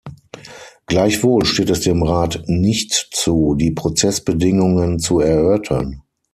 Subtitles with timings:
[0.87, 6.01] Gleichwohl steht es dem Rat nicht zu, die Prozessbedingungen zu erörtern.